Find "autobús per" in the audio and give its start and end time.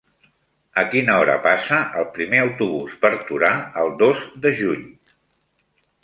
2.43-3.11